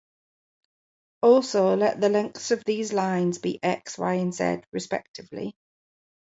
[1.21, 5.53] Also, let the lengths of these lines be x, y, and z, respectively.